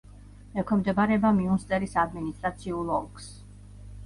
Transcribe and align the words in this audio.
ექვემდებარება 0.61 1.31
მიუნსტერის 1.41 1.93
ადმინისტრაციულ 2.05 2.91
ოლქს. 2.97 3.31